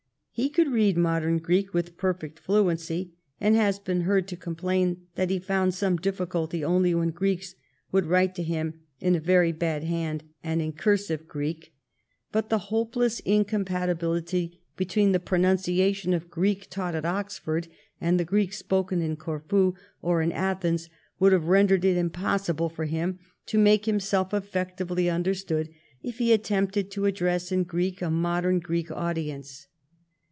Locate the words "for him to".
22.69-23.59